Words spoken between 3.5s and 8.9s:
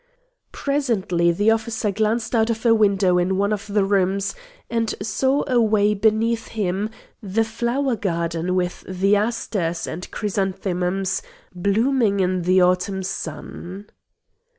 of the rooms and saw away beneath him the flower garden with